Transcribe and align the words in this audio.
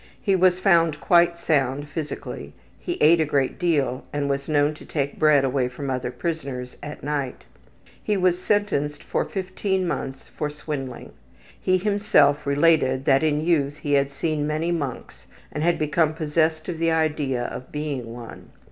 He 0.19 0.35
was 0.35 0.57
found 0.59 0.99
quite 0.99 1.37
sound 1.37 1.87
physically. 1.87 2.53
He 2.79 2.93
ate 2.99 3.21
a 3.21 3.23
great 3.23 3.59
deal 3.59 4.03
and 4.11 4.27
was 4.31 4.49
known 4.49 4.73
to 4.73 4.83
take 4.83 5.19
bread 5.19 5.45
away 5.45 5.67
from 5.67 5.91
other 5.91 6.09
prisoners 6.09 6.75
at 6.81 7.03
night. 7.03 7.43
He 8.01 8.17
was 8.17 8.41
sentenced 8.41 9.03
for 9.03 9.23
15 9.25 9.87
months 9.87 10.27
for 10.27 10.49
swindling. 10.49 11.11
He 11.61 11.77
himself 11.77 12.47
related 12.47 13.05
that 13.05 13.21
in 13.21 13.41
youth 13.41 13.77
he 13.77 13.93
had 13.93 14.09
seen 14.09 14.47
many 14.47 14.71
monks 14.71 15.27
and 15.51 15.61
had 15.63 15.77
become 15.77 16.15
possessed 16.15 16.67
of 16.67 16.79
the 16.79 16.89
idea 16.89 17.43
of 17.45 17.71
being 17.71 18.11
one. 18.11 18.49